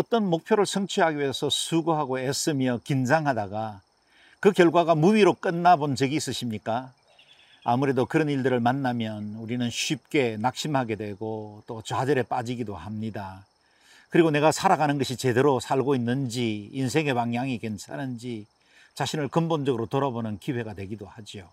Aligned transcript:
어떤 0.00 0.24
목표를 0.28 0.64
성취하기 0.64 1.18
위해서 1.18 1.50
수고하고 1.50 2.18
애쓰며 2.18 2.80
긴장하다가 2.84 3.82
그 4.40 4.50
결과가 4.52 4.94
무위로 4.94 5.34
끝나본 5.34 5.94
적이 5.94 6.16
있으십니까? 6.16 6.90
아무래도 7.64 8.06
그런 8.06 8.30
일들을 8.30 8.58
만나면 8.60 9.34
우리는 9.38 9.68
쉽게 9.68 10.38
낙심하게 10.40 10.96
되고 10.96 11.62
또 11.66 11.82
좌절에 11.82 12.22
빠지기도 12.22 12.74
합니다. 12.74 13.44
그리고 14.08 14.30
내가 14.30 14.50
살아가는 14.50 14.96
것이 14.96 15.16
제대로 15.16 15.60
살고 15.60 15.94
있는지, 15.94 16.70
인생의 16.72 17.12
방향이 17.12 17.58
괜찮은지 17.58 18.46
자신을 18.94 19.28
근본적으로 19.28 19.84
돌아보는 19.84 20.38
기회가 20.38 20.72
되기도 20.72 21.06
하지요. 21.06 21.46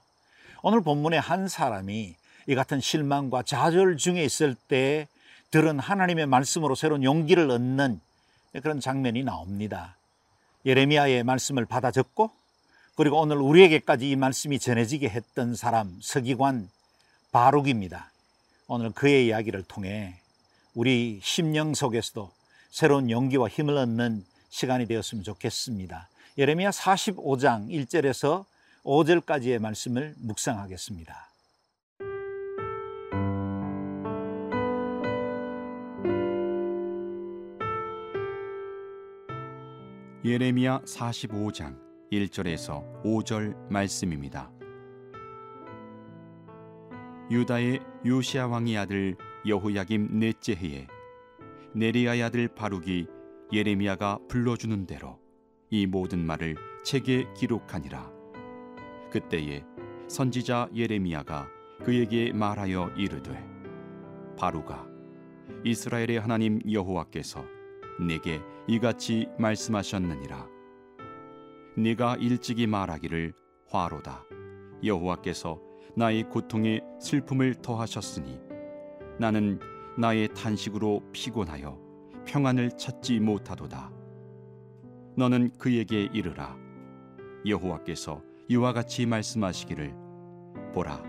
오늘 0.64 0.80
본문의 0.80 1.20
한 1.20 1.50
사람이 1.50 2.16
이 2.48 2.56
같은 2.56 2.80
실망과 2.80 3.44
좌절 3.44 3.98
중에 3.98 4.24
있을 4.24 4.56
때 4.56 5.08
들은 5.52 5.80
하나님의 5.80 6.28
말씀으로 6.28 6.76
새로운 6.76 7.04
용기를 7.04 7.52
얻는 7.52 8.00
그런 8.62 8.80
장면이 8.80 9.24
나옵니다. 9.24 9.96
예레미야의 10.66 11.24
말씀을 11.24 11.66
받아 11.66 11.92
적고 11.92 12.32
그리고 12.96 13.20
오늘 13.22 13.38
우리에게까지 13.38 14.10
이 14.10 14.16
말씀이 14.16 14.60
전해지게 14.60 15.10
했던 15.10 15.56
사람 15.56 15.98
서기관 16.02 16.70
바룩입니다. 17.32 18.12
오늘 18.68 18.92
그의 18.92 19.28
이야기를 19.28 19.64
통해 19.64 20.16
우리 20.74 21.20
심령 21.24 21.74
속에서도 21.74 22.32
새로운 22.72 23.10
용기와 23.10 23.48
힘을 23.48 23.78
얻는 23.78 24.26
시간이 24.50 24.88
되었으면 24.88 25.24
좋겠습니다. 25.24 26.10
예레미야 26.38 26.72
45장 26.72 27.70
1절에서 27.70 28.46
5절까지의 28.84 29.60
말씀을 29.60 30.16
묵상하겠습니다. 30.18 31.28
예레미야 40.28 40.82
45장 40.82 41.80
1절에서 42.12 43.02
5절 43.02 43.56
말씀입니다. 43.70 44.52
유다의 47.32 47.80
요시아 48.06 48.48
왕의 48.48 48.78
아들 48.78 49.16
여호야김 49.48 50.20
넷째 50.20 50.54
해에 50.54 50.86
네리아의 51.74 52.24
아들 52.24 52.50
바룩이 52.50 53.08
예레미야가 53.54 54.20
불러주는 54.28 54.86
대로 54.86 55.18
이 55.70 55.86
모든 55.86 56.26
말을 56.26 56.58
책에 56.84 57.32
기록하니라. 57.34 58.12
그때에 59.10 59.64
선지자 60.10 60.72
예레미야가 60.76 61.48
그에게 61.86 62.34
말하여 62.34 62.92
이르되 62.98 63.32
바루가 64.38 64.86
이스라엘의 65.64 66.20
하나님 66.20 66.60
여호와께서 66.70 67.57
내게 68.00 68.42
이같이 68.68 69.28
말씀하셨느니라. 69.40 70.48
네가 71.78 72.18
일찍이 72.18 72.68
말하기를 72.68 73.34
화로다. 73.70 74.24
여호와께서 74.84 75.60
나의 75.96 76.24
고통에 76.30 76.82
슬픔을 77.00 77.56
더하셨으니 77.56 78.40
나는 79.20 79.60
나의 79.98 80.30
탄식으로 80.36 81.02
피곤하여 81.12 81.80
평안을 82.26 82.78
찾지 82.78 83.20
못하도다. 83.20 83.92
너는 85.16 85.50
그에게 85.58 86.10
이르라. 86.14 86.56
여호와께서 87.48 88.22
이와 88.50 88.74
같이 88.74 89.06
말씀하시기를 89.06 89.96
보라. 90.74 91.02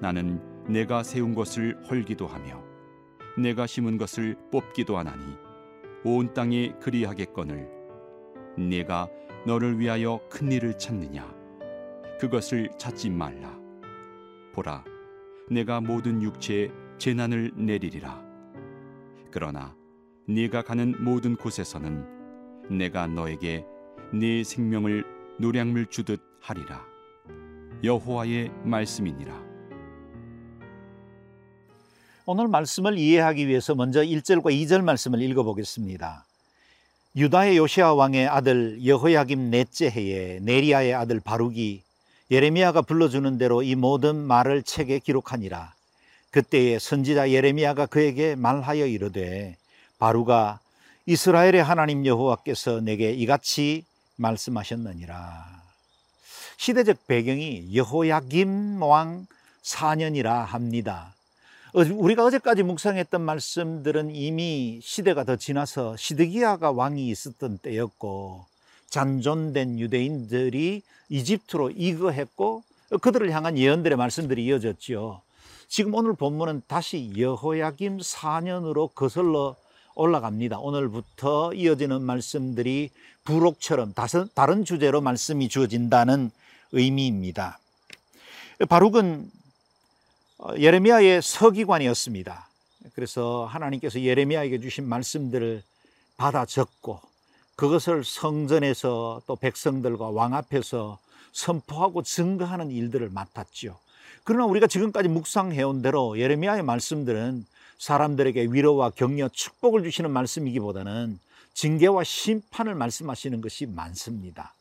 나는 0.00 0.40
내가 0.66 1.02
세운 1.02 1.34
것을 1.34 1.78
헐기도 1.90 2.26
하며 2.26 2.64
내가 3.36 3.66
심은 3.66 3.98
것을 3.98 4.36
뽑기도 4.50 4.96
하나니 4.96 5.43
온 6.06 6.34
땅에 6.34 6.74
그리하겠거늘. 6.80 7.66
네가 8.58 9.08
너를 9.46 9.78
위하여 9.78 10.20
큰 10.28 10.52
일을 10.52 10.78
찾느냐? 10.78 11.34
그것을 12.20 12.70
찾지 12.78 13.08
말라. 13.10 13.58
보라 14.52 14.84
내가 15.50 15.80
모든 15.80 16.22
육체에 16.22 16.70
재난을 16.98 17.52
내리리라. 17.56 18.22
그러나 19.30 19.74
네가 20.28 20.62
가는 20.62 20.94
모든 21.02 21.36
곳에서는 21.36 22.68
내가 22.70 23.06
너에게 23.06 23.66
네 24.12 24.44
생명을 24.44 25.04
노량물 25.38 25.86
주듯 25.86 26.20
하리라. 26.40 26.84
여호와의 27.82 28.50
말씀이니라 28.64 29.43
오늘 32.26 32.48
말씀을 32.48 32.98
이해하기 32.98 33.48
위해서 33.48 33.74
먼저 33.74 34.00
1절과 34.00 34.44
2절 34.44 34.82
말씀을 34.82 35.20
읽어 35.20 35.42
보겠습니다. 35.42 36.24
유다의 37.16 37.58
요시아 37.58 37.92
왕의 37.92 38.28
아들 38.28 38.80
여호야김 38.82 39.50
넷째 39.50 39.90
해에 39.90 40.38
네리아의 40.40 40.94
아들 40.94 41.20
바룩이 41.20 41.82
예레미야가 42.30 42.80
불러주는 42.80 43.36
대로 43.36 43.62
이 43.62 43.74
모든 43.74 44.16
말을 44.16 44.62
책에 44.62 45.00
기록하니라. 45.00 45.74
그때에 46.30 46.78
선지자 46.78 47.30
예레미야가 47.30 47.86
그에게 47.86 48.36
말하여 48.36 48.86
이르되 48.86 49.58
바루가 49.98 50.60
이스라엘의 51.04 51.62
하나님 51.62 52.06
여호와께서 52.06 52.80
내게 52.80 53.12
이같이 53.12 53.84
말씀하셨느니라. 54.16 55.62
시대적 56.56 57.06
배경이 57.06 57.76
여호야김 57.76 58.82
왕 58.82 59.26
4년이라 59.62 60.46
합니다. 60.46 61.13
우리가 61.74 62.24
어제까지 62.24 62.62
묵상했던 62.62 63.20
말씀들은 63.20 64.14
이미 64.14 64.78
시대가 64.80 65.24
더 65.24 65.34
지나서 65.34 65.96
시드기야가 65.96 66.70
왕이 66.70 67.08
있었던 67.08 67.58
때였고 67.58 68.46
잔존된 68.90 69.80
유대인들이 69.80 70.82
이집트로 71.08 71.70
이거했고 71.70 72.62
그들을 73.00 73.28
향한 73.32 73.58
예언들의 73.58 73.98
말씀들이 73.98 74.44
이어졌지요. 74.44 75.20
지금 75.66 75.94
오늘 75.94 76.14
본문은 76.14 76.62
다시 76.68 77.12
여호야김 77.18 77.98
4년으로 77.98 78.94
거슬러 78.94 79.56
올라갑니다. 79.96 80.60
오늘부터 80.60 81.54
이어지는 81.54 82.02
말씀들이 82.02 82.90
부록처럼 83.24 83.94
다른 84.34 84.64
주제로 84.64 85.00
말씀이 85.00 85.48
주어진다는 85.48 86.30
의미입니다. 86.70 87.58
바룩은 88.68 89.24
어, 89.24 89.43
예레미야의 90.58 91.22
서기관이었습니다. 91.22 92.48
그래서 92.94 93.46
하나님께서 93.46 94.00
예레미야에게 94.00 94.60
주신 94.60 94.86
말씀들을 94.88 95.62
받아 96.16 96.44
적고 96.44 97.00
그것을 97.56 98.04
성전에서 98.04 99.22
또 99.26 99.36
백성들과 99.36 100.10
왕 100.10 100.34
앞에서 100.34 100.98
선포하고 101.32 102.02
증거하는 102.02 102.70
일들을 102.70 103.08
맡았지요. 103.10 103.76
그러나 104.22 104.46
우리가 104.46 104.66
지금까지 104.66 105.08
묵상해온 105.08 105.82
대로 105.82 106.18
예레미야의 106.18 106.62
말씀들은 106.62 107.46
사람들에게 107.78 108.48
위로와 108.50 108.90
격려, 108.90 109.28
축복을 109.28 109.82
주시는 109.82 110.10
말씀이기보다는 110.10 111.18
징계와 111.54 112.04
심판을 112.04 112.74
말씀하시는 112.74 113.40
것이 113.40 113.66
많습니다. 113.66 114.54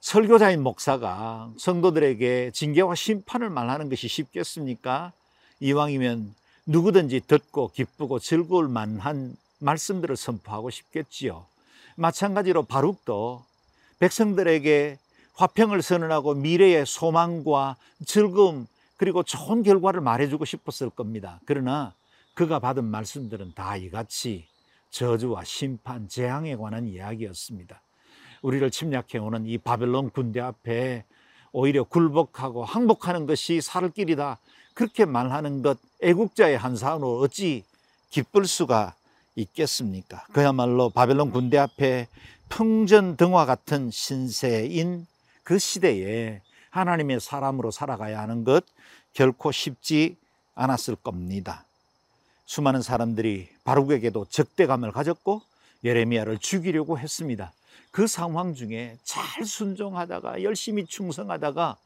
설교자인 0.00 0.62
목사가 0.62 1.50
성도들에게 1.58 2.52
징계와 2.52 2.94
심판을 2.94 3.50
말하는 3.50 3.88
것이 3.88 4.08
쉽겠습니까? 4.08 5.12
이왕이면 5.60 6.34
누구든지 6.66 7.22
듣고 7.26 7.70
기쁘고 7.72 8.18
즐거울 8.18 8.68
만한 8.68 9.36
말씀들을 9.58 10.16
선포하고 10.16 10.70
싶겠지요. 10.70 11.46
마찬가지로 11.96 12.64
바룩도 12.64 13.44
백성들에게 13.98 14.98
화평을 15.34 15.82
선언하고 15.82 16.34
미래의 16.34 16.86
소망과 16.86 17.76
즐거움 18.04 18.66
그리고 18.96 19.22
좋은 19.22 19.62
결과를 19.62 20.00
말해주고 20.00 20.44
싶었을 20.44 20.90
겁니다. 20.90 21.40
그러나 21.46 21.92
그가 22.34 22.58
받은 22.58 22.84
말씀들은 22.84 23.52
다 23.54 23.76
이같이 23.76 24.46
저주와 24.90 25.44
심판, 25.44 26.08
재앙에 26.08 26.56
관한 26.56 26.86
이야기였습니다. 26.86 27.80
우리를 28.46 28.70
침략해 28.70 29.18
오는 29.18 29.44
이 29.46 29.58
바벨론 29.58 30.10
군대 30.10 30.38
앞에 30.38 31.04
오히려 31.50 31.82
굴복하고 31.82 32.64
항복하는 32.64 33.26
것이 33.26 33.60
살 33.60 33.90
길이다. 33.90 34.38
그렇게 34.72 35.04
말하는 35.04 35.62
것 35.62 35.78
애국자의 36.00 36.56
한사으로 36.56 37.18
어찌 37.18 37.64
기쁠 38.10 38.46
수가 38.46 38.94
있겠습니까? 39.34 40.24
그야말로 40.32 40.90
바벨론 40.90 41.32
군대 41.32 41.58
앞에 41.58 42.06
풍전 42.48 43.16
등화 43.16 43.46
같은 43.46 43.90
신세인 43.90 45.08
그 45.42 45.58
시대에 45.58 46.40
하나님의 46.70 47.18
사람으로 47.18 47.72
살아가야 47.72 48.20
하는 48.20 48.44
것 48.44 48.64
결코 49.12 49.50
쉽지 49.50 50.16
않았을 50.54 50.94
겁니다. 50.94 51.64
수많은 52.44 52.80
사람들이 52.80 53.48
바룩에게도 53.64 54.26
적대감을 54.26 54.92
가졌고 54.92 55.42
예레미야를 55.82 56.38
죽이려고 56.38 56.96
했습니다. 56.96 57.52
그 57.90 58.06
상황 58.06 58.54
중에 58.54 58.98
잘 59.04 59.44
순종하다가 59.44 60.42
열심히 60.42 60.86
충성하다가 60.86 61.76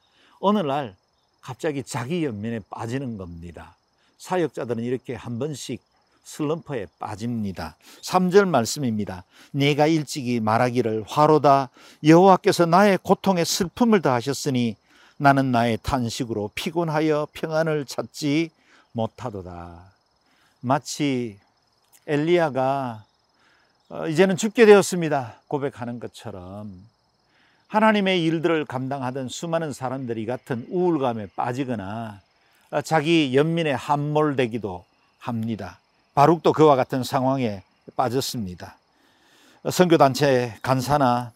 어느 0.40 0.58
날 0.58 0.96
갑자기 1.40 1.82
자기 1.82 2.24
연민에 2.24 2.60
빠지는 2.70 3.16
겁니다. 3.16 3.76
사역자들은 4.18 4.82
이렇게 4.82 5.14
한 5.14 5.38
번씩 5.38 5.82
슬럼프에 6.24 6.86
빠집니다. 6.98 7.76
3절 8.02 8.46
말씀입니다. 8.48 9.24
내가 9.50 9.86
일찍이 9.86 10.40
말하기를 10.40 11.04
화로다 11.06 11.70
여호와께서 12.04 12.66
나의 12.66 12.98
고통에 13.02 13.44
슬픔을 13.44 14.02
더하셨으니 14.02 14.76
나는 15.16 15.50
나의 15.50 15.78
탄식으로 15.82 16.50
피곤하여 16.54 17.28
평안을 17.32 17.84
찾지 17.84 18.50
못하도다. 18.92 19.92
마치 20.60 21.38
엘리야가 22.06 23.04
어, 23.04 23.09
이제는 24.08 24.36
죽게 24.36 24.66
되었습니다. 24.66 25.40
고백하는 25.48 25.98
것처럼 25.98 26.72
하나님의 27.66 28.22
일들을 28.24 28.64
감당하던 28.64 29.28
수많은 29.28 29.72
사람들이 29.72 30.26
같은 30.26 30.64
우울감에 30.70 31.26
빠지거나 31.34 32.20
어, 32.70 32.80
자기 32.82 33.34
연민에 33.34 33.72
함몰되기도 33.72 34.84
합니다. 35.18 35.80
바룩도 36.14 36.52
그와 36.52 36.76
같은 36.76 37.02
상황에 37.02 37.62
빠졌습니다. 37.96 38.76
선교단체 39.68 40.58
간사나 40.62 41.32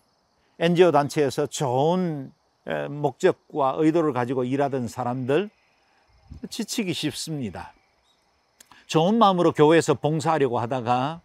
NGO 0.60 0.92
단체에서 0.92 1.46
좋은 1.46 2.32
목적과 2.88 3.74
의도를 3.78 4.12
가지고 4.12 4.44
일하던 4.44 4.86
사람들 4.88 5.50
지치기 6.48 6.94
쉽습니다. 6.94 7.72
좋은 8.86 9.18
마음으로 9.18 9.52
교회에서 9.52 9.94
봉사하려고 9.94 10.60
하다가 10.60 11.20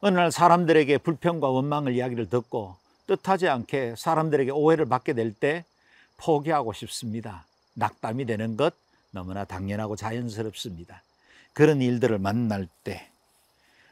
어느 0.00 0.16
날 0.16 0.30
사람들에게 0.30 0.98
불평과 0.98 1.48
원망을 1.48 1.94
이야기를 1.94 2.28
듣고 2.28 2.76
뜻하지 3.06 3.48
않게 3.48 3.94
사람들에게 3.96 4.50
오해를 4.50 4.86
받게 4.86 5.12
될 5.14 5.32
때 5.32 5.64
포기하고 6.18 6.72
싶습니다. 6.72 7.46
낙담이 7.74 8.24
되는 8.24 8.56
것 8.56 8.74
너무나 9.10 9.44
당연하고 9.44 9.96
자연스럽습니다. 9.96 11.02
그런 11.52 11.80
일들을 11.80 12.18
만날 12.18 12.68
때 12.84 13.08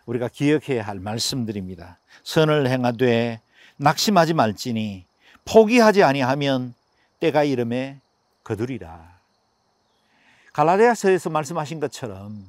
우리가 0.06 0.28
기억해야 0.28 0.82
할 0.86 0.98
말씀들입니다. 0.98 1.98
선을 2.24 2.68
행하되 2.68 3.40
낙심하지 3.76 4.34
말지니 4.34 5.04
포기하지 5.44 6.02
아니하면 6.02 6.74
때가 7.20 7.44
이름에 7.44 7.98
거두리라. 8.42 9.14
갈라디아서에서 10.52 11.30
말씀하신 11.30 11.80
것처럼 11.80 12.46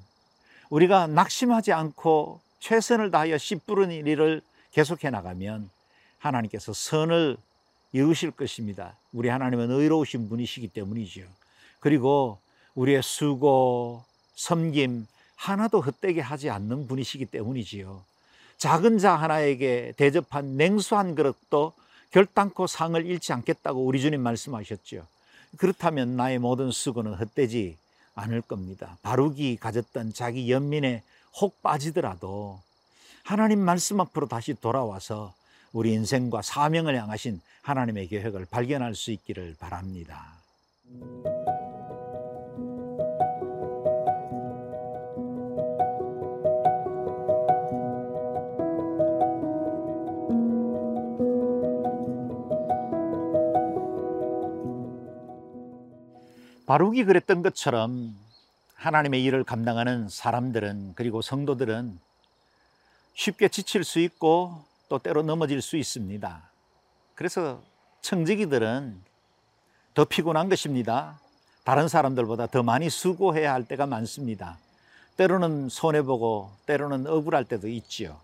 우리가 0.70 1.08
낙심하지 1.08 1.72
않고 1.74 2.42
최선을 2.66 3.12
다하여 3.12 3.38
씨 3.38 3.54
뿌른 3.58 3.92
일을 3.92 4.42
계속해 4.72 5.12
나가면 5.12 5.70
하나님께서 6.18 6.74
선을 6.74 7.38
이루실 7.94 8.32
것입니다. 8.32 8.96
우리 9.14 9.30
하나님은 9.30 9.70
의로우신 9.70 10.30
분이시기 10.30 10.70
때문이죠. 10.70 11.22
그리고 11.80 12.40
우리의 12.74 13.04
수고, 13.04 14.04
섬김 14.34 15.06
하나도 15.36 15.80
헛되게 15.80 16.22
하지 16.22 16.50
않는 16.50 16.88
분이시기 16.88 17.28
때문이지요. 17.28 18.02
작은 18.58 18.98
자 18.98 19.16
하나에게 19.16 19.94
대접한 19.96 20.58
냉수 20.58 20.98
한 20.98 21.14
그릇도 21.14 21.72
결단코 22.10 22.66
상을 22.66 23.06
잃지 23.06 23.32
않겠다고 23.32 23.86
우리 23.86 24.02
주님 24.02 24.22
말씀하셨죠. 24.22 25.06
그렇다면 25.58 26.16
나의 26.16 26.40
모든 26.40 26.72
수고는 26.72 27.14
헛되지 27.14 27.78
않을 28.16 28.42
겁니다. 28.42 28.98
바룩이 29.02 29.58
가졌던 29.58 30.14
자기 30.14 30.52
연민에 30.52 31.04
혹 31.40 31.62
빠지더라도 31.62 32.62
하나님 33.24 33.60
말씀 33.60 34.00
앞으로 34.00 34.28
다시 34.28 34.54
돌아와서 34.54 35.34
우리 35.74 35.94
인생과 35.94 36.42
사명을 36.42 36.96
향하신 36.96 37.42
하나님의 37.62 38.08
계획을 38.08 38.46
발견할 38.46 38.96
수 38.96 39.12
있기를 39.12 39.56
바랍니다. 39.60 40.36
바룩이 56.66 57.04
그랬던 57.04 57.44
것처럼 57.44 58.16
하나님의 58.74 59.24
일을 59.24 59.44
감당하는 59.44 60.10
사람들은 60.10 60.94
그리고 60.96 61.22
성도들은 61.22 62.00
쉽게 63.14 63.48
지칠 63.50 63.84
수 63.84 64.00
있고 64.00 64.64
또 64.90 64.98
때로 65.00 65.22
넘어질 65.22 65.62
수 65.62 65.78
있습니다. 65.78 66.50
그래서 67.14 67.62
청지기들은 68.02 69.02
더 69.94 70.06
피곤한 70.06 70.50
것입니다. 70.50 71.20
다른 71.64 71.88
사람들보다 71.88 72.48
더 72.48 72.64
많이 72.64 72.90
수고해야 72.90 73.54
할 73.54 73.64
때가 73.64 73.86
많습니다. 73.86 74.58
때로는 75.18 75.70
손해보고 75.70 76.52
때로는 76.66 77.08
억울할 77.08 77.46
때도 77.46 77.68
있지요. 77.70 78.20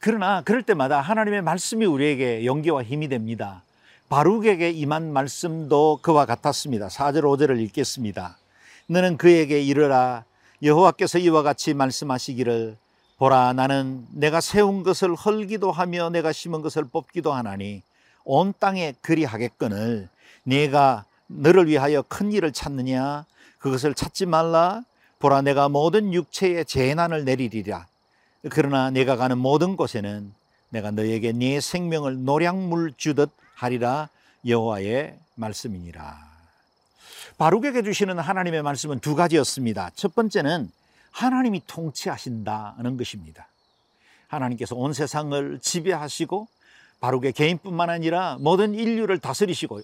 그러나 0.00 0.42
그럴 0.42 0.62
때마다 0.62 1.00
하나님의 1.00 1.42
말씀이 1.42 1.84
우리에게 1.84 2.46
용기와 2.46 2.82
힘이 2.82 3.08
됩니다. 3.08 3.62
바룩에게 4.08 4.70
임한 4.70 5.12
말씀도 5.12 6.00
그와 6.00 6.24
같았습니다. 6.24 6.88
4절 6.88 7.22
5절을 7.22 7.60
읽겠습니다. 7.60 8.38
너는 8.86 9.18
그에게 9.18 9.60
이르라. 9.60 10.24
여호와께서 10.62 11.18
이와 11.18 11.42
같이 11.42 11.74
말씀하시기를 11.74 12.76
보라 13.18 13.52
나는 13.52 14.06
내가 14.12 14.40
세운 14.40 14.82
것을 14.82 15.14
헐기도 15.14 15.70
하며 15.72 16.08
내가 16.08 16.32
심은 16.32 16.62
것을 16.62 16.84
뽑기도 16.84 17.32
하나니 17.32 17.82
온 18.24 18.54
땅에 18.58 18.94
그리 19.02 19.24
하겠거늘. 19.24 20.08
내가 20.42 21.04
너를 21.26 21.68
위하여 21.68 22.02
큰 22.02 22.32
일을 22.32 22.52
찾느냐? 22.52 23.26
그것을 23.58 23.92
찾지 23.92 24.26
말라. 24.26 24.82
보라 25.18 25.42
내가 25.42 25.68
모든 25.68 26.14
육체에 26.14 26.64
재난을 26.64 27.24
내리리라. 27.24 27.86
그러나 28.50 28.90
내가 28.90 29.16
가는 29.16 29.36
모든 29.36 29.76
곳에는 29.76 30.32
내가 30.70 30.90
너에게 30.92 31.32
네 31.32 31.60
생명을 31.60 32.24
노량물 32.24 32.94
주듯 32.96 33.30
하리라 33.58 34.08
여호와의 34.46 35.18
말씀이니라. 35.34 36.28
바룩에게 37.38 37.82
주시는 37.82 38.18
하나님의 38.18 38.62
말씀은 38.62 39.00
두 39.00 39.16
가지였습니다. 39.16 39.90
첫 39.96 40.14
번째는 40.14 40.70
하나님이 41.10 41.62
통치하신다는 41.66 42.96
것입니다. 42.96 43.48
하나님께서 44.28 44.76
온 44.76 44.92
세상을 44.92 45.58
지배하시고 45.60 46.46
바룩의 47.00 47.32
개인뿐만 47.32 47.90
아니라 47.90 48.36
모든 48.40 48.74
인류를 48.74 49.18
다스리시고 49.18 49.80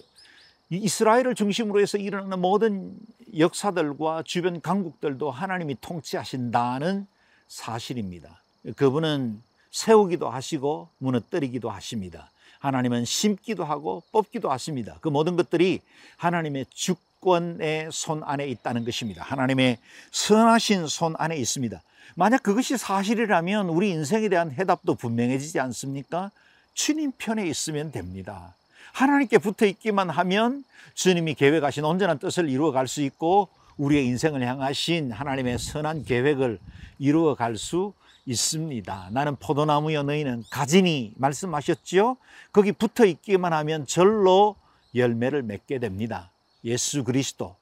이스라엘을 0.69 1.35
중심으로 1.35 1.81
해서 1.81 1.97
일어나는 1.97 2.39
모든 2.39 2.97
역사들과 3.37 4.23
주변 4.25 4.61
강국들도 4.61 5.31
하나님이 5.31 5.75
통치하신다는 5.81 7.07
사실입니다. 7.49 8.39
그분은 8.77 9.41
세우기도 9.71 10.29
하시고 10.29 10.89
무너뜨리기도 10.99 11.69
하십니다. 11.69 12.31
하나님은 12.65 13.05
심기도 13.05 13.63
하고 13.63 14.01
뽑기도 14.11 14.51
하십니다. 14.51 14.97
그 15.01 15.09
모든 15.09 15.35
것들이 15.35 15.81
하나님의 16.17 16.65
주권의 16.73 17.89
손 17.91 18.23
안에 18.23 18.47
있다는 18.47 18.85
것입니다. 18.85 19.23
하나님의 19.23 19.77
선하신 20.11 20.87
손 20.87 21.13
안에 21.17 21.37
있습니다. 21.37 21.81
만약 22.15 22.43
그것이 22.43 22.77
사실이라면 22.77 23.69
우리 23.69 23.91
인생에 23.91 24.29
대한 24.29 24.51
해답도 24.51 24.95
분명해지지 24.95 25.59
않습니까? 25.59 26.31
주님 26.73 27.11
편에 27.17 27.47
있으면 27.47 27.91
됩니다. 27.91 28.55
하나님께 28.93 29.37
붙어 29.37 29.65
있기만 29.65 30.09
하면 30.09 30.63
주님이 30.93 31.35
계획하신 31.35 31.83
온전한 31.83 32.17
뜻을 32.19 32.49
이루어 32.49 32.71
갈 32.71 32.87
수 32.87 33.01
있고 33.01 33.49
우리의 33.77 34.05
인생을 34.05 34.41
향하신 34.47 35.11
하나님의 35.11 35.59
선한 35.59 36.05
계획을 36.05 36.59
이루어 36.99 37.35
갈수 37.35 37.93
있습니다. 38.25 39.09
나는 39.11 39.35
포도나무여 39.35 40.03
너희는 40.03 40.43
가지니 40.49 41.13
말씀하셨지요. 41.17 42.17
거기 42.51 42.71
붙어 42.71 43.05
있기만 43.05 43.53
하면 43.53 43.85
절로 43.85 44.55
열매를 44.95 45.43
맺게 45.43 45.79
됩니다. 45.79 46.31
예수 46.63 47.03
그리스도 47.03 47.55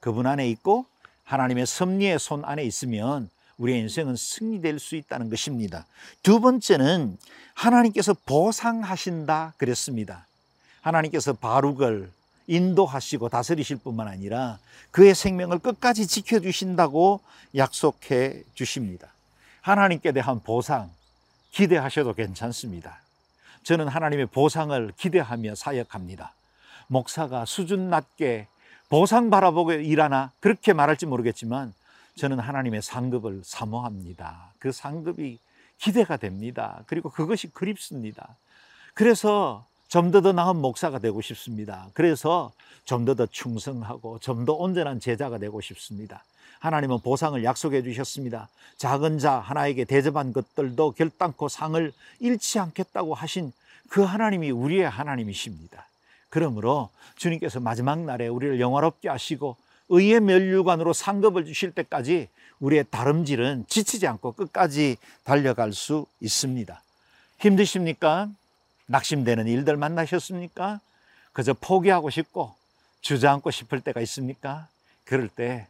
그분 0.00 0.26
안에 0.26 0.48
있고 0.50 0.86
하나님의 1.24 1.66
섭리의 1.66 2.18
손 2.18 2.44
안에 2.44 2.64
있으면 2.64 3.28
우리의 3.58 3.80
인생은 3.80 4.16
승리될 4.16 4.78
수 4.78 4.96
있다는 4.96 5.28
것입니다. 5.28 5.84
두 6.22 6.40
번째는 6.40 7.18
하나님께서 7.54 8.14
보상하신다 8.24 9.54
그랬습니다. 9.56 10.26
하나님께서 10.80 11.32
바룩을 11.34 12.10
인도하시고 12.46 13.28
다스리실 13.28 13.78
뿐만 13.78 14.08
아니라 14.08 14.58
그의 14.90 15.14
생명을 15.14 15.58
끝까지 15.58 16.06
지켜주신다고 16.06 17.20
약속해 17.56 18.42
주십니다. 18.54 19.12
하나님께 19.62 20.12
대한 20.12 20.40
보상 20.40 20.90
기대하셔도 21.50 22.14
괜찮습니다. 22.14 23.00
저는 23.62 23.88
하나님의 23.88 24.26
보상을 24.26 24.92
기대하며 24.96 25.54
사역합니다. 25.54 26.32
목사가 26.86 27.44
수준 27.44 27.90
낮게 27.90 28.46
보상 28.88 29.28
바라보고 29.30 29.72
일하나 29.72 30.32
그렇게 30.40 30.72
말할지 30.72 31.04
모르겠지만 31.06 31.74
저는 32.16 32.38
하나님의 32.38 32.82
상급을 32.82 33.42
사모합니다. 33.44 34.52
그 34.58 34.72
상급이 34.72 35.38
기대가 35.78 36.16
됩니다. 36.16 36.82
그리고 36.86 37.10
그것이 37.10 37.48
그립습니다. 37.48 38.36
그래서 38.94 39.64
좀 39.88 40.10
더 40.10 40.20
더 40.20 40.32
나은 40.32 40.56
목사가 40.56 40.98
되고 40.98 41.20
싶습니다. 41.20 41.88
그래서 41.94 42.52
좀 42.84 43.04
더 43.04 43.14
더 43.14 43.26
충성하고 43.26 44.18
좀 44.20 44.44
더 44.44 44.54
온전한 44.54 45.00
제자가 45.00 45.38
되고 45.38 45.60
싶습니다. 45.60 46.24
하나님은 46.58 47.00
보상을 47.00 47.42
약속해 47.44 47.82
주셨습니다. 47.82 48.48
작은 48.76 49.18
자 49.18 49.34
하나에게 49.34 49.84
대접한 49.84 50.32
것들도 50.32 50.92
결단코 50.92 51.48
상을 51.48 51.92
잃지 52.20 52.58
않겠다고 52.58 53.14
하신 53.14 53.52
그 53.88 54.02
하나님이 54.02 54.50
우리의 54.50 54.88
하나님이십니다. 54.88 55.86
그러므로 56.28 56.90
주님께서 57.16 57.60
마지막 57.60 58.00
날에 58.00 58.28
우리를 58.28 58.60
영화롭게 58.60 59.08
하시고 59.08 59.56
의의 59.88 60.20
멸류관으로 60.20 60.92
상급을 60.92 61.46
주실 61.46 61.72
때까지 61.72 62.28
우리의 62.60 62.84
다름질은 62.90 63.66
지치지 63.68 64.06
않고 64.06 64.32
끝까지 64.32 64.96
달려갈 65.24 65.72
수 65.72 66.06
있습니다. 66.20 66.82
힘드십니까? 67.38 68.28
낙심되는 68.86 69.46
일들 69.46 69.76
만나셨습니까? 69.76 70.80
그저 71.32 71.54
포기하고 71.54 72.10
싶고 72.10 72.54
주저앉고 73.00 73.50
싶을 73.50 73.80
때가 73.80 74.00
있습니까? 74.02 74.68
그럴 75.04 75.28
때 75.28 75.66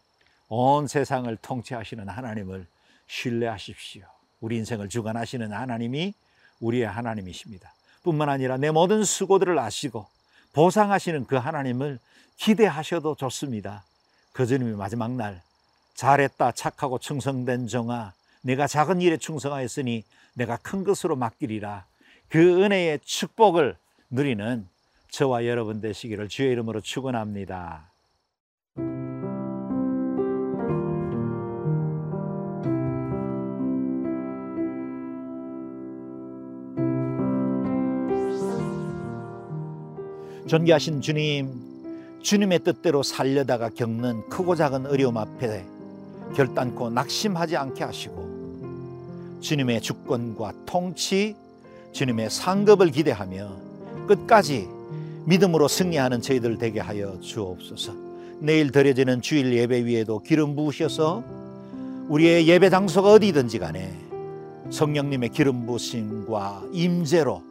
온 0.49 0.87
세상을 0.87 1.35
통치하시는 1.37 2.09
하나님을 2.09 2.67
신뢰하십시오. 3.07 4.05
우리 4.41 4.57
인생을 4.57 4.89
주관하시는 4.89 5.53
하나님이 5.53 6.15
우리의 6.61 6.87
하나님이십니다. 6.87 7.73
뿐만 8.03 8.29
아니라 8.29 8.57
내 8.57 8.71
모든 8.71 9.05
수고들을 9.05 9.59
아시고 9.59 10.07
보상하시는 10.53 11.27
그 11.27 11.37
하나님을 11.37 11.99
기대하셔도 12.37 13.15
좋습니다. 13.17 13.85
그 14.33 14.47
주님이 14.47 14.73
마지막 14.77 15.13
날 15.13 15.43
잘했다 15.95 16.53
착하고 16.53 16.99
충성된 16.99 17.67
종아 17.67 18.13
내가 18.43 18.67
작은 18.67 19.01
일에 19.01 19.17
충성하였으니 19.17 20.05
내가 20.35 20.57
큰 20.59 20.85
것으로 20.85 21.17
맡기리라 21.17 21.85
그 22.29 22.63
은혜의 22.63 23.01
축복을 23.05 23.77
누리는 24.11 24.69
저와 25.11 25.47
여러분 25.47 25.81
되시기를 25.81 26.29
주의 26.29 26.53
이름으로 26.53 26.81
축원합니다. 26.81 27.91
존귀하신 40.49 41.03
주님, 41.03 41.53
주님의 42.23 42.61
뜻대로 42.61 43.03
살려다가 43.03 43.69
겪는 43.69 44.31
크고 44.31 44.57
작은 44.57 44.87
어려움 44.87 45.19
앞에 45.19 45.63
결단코 46.35 46.89
낙심하지 46.89 47.55
않게 47.55 47.85
하시고 47.85 49.39
주님의 49.41 49.83
주권과 49.83 50.53
통치, 50.65 51.37
주님의 51.93 52.31
상급을 52.31 52.91
기대하며 52.91 53.51
끝까지 54.07 54.67
믿음으로 55.27 55.69
승리하는 55.69 56.23
저희들 56.23 56.57
되게 56.57 56.81
하여 56.81 57.21
주옵소서. 57.21 57.93
내일 58.41 58.73
드려지는 58.73 59.21
주일 59.21 59.53
예배 59.53 59.85
위에도 59.85 60.19
기름 60.21 60.57
부으셔서 60.57 61.23
우리의 62.09 62.49
예배 62.49 62.71
장소가 62.71 63.13
어디든지 63.13 63.59
간에 63.59 63.95
성령님의 64.71 65.29
기름 65.29 65.67
부으심과 65.67 66.69
임재로 66.73 67.48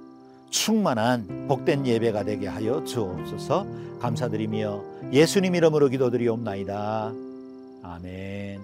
충만한 0.49 1.47
복된 1.47 1.85
예배가 1.85 2.23
되게 2.23 2.47
하여 2.47 2.83
주옵소서. 2.83 3.65
감사드리며 3.99 4.83
예수님 5.11 5.55
이름으로 5.55 5.87
기도드리옵나이다. 5.89 7.13
아멘. 7.83 8.61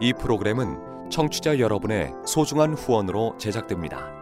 이 0.00 0.12
프로그램은 0.14 1.10
청취자 1.10 1.60
여러분의 1.60 2.12
소중한 2.26 2.74
후원으로 2.74 3.36
제작됩니다. 3.38 4.21